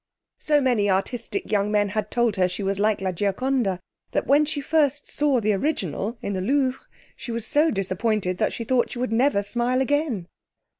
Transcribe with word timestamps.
So 0.39 0.61
many 0.61 0.89
artistic 0.89 1.51
young 1.51 1.71
men 1.71 1.89
had 1.89 2.09
told 2.09 2.35
her 2.35 2.49
she 2.49 2.63
was 2.63 2.79
like 2.79 3.01
La 3.01 3.11
Gioconda, 3.11 3.79
that 4.13 4.25
when 4.25 4.45
she 4.45 4.59
first 4.59 5.05
saw 5.11 5.39
the 5.39 5.53
original 5.53 6.17
in 6.23 6.33
the 6.33 6.41
Louvre 6.41 6.81
she 7.15 7.31
was 7.31 7.45
so 7.45 7.69
disappointed 7.69 8.39
that 8.39 8.51
she 8.51 8.63
thought 8.63 8.89
she 8.89 8.97
would 8.97 9.11
never 9.11 9.43
smile 9.43 9.79
again. 9.79 10.27